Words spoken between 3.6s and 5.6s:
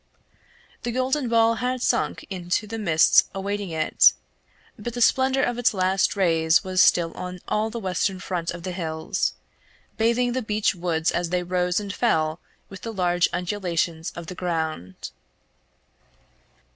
it, but the splendour of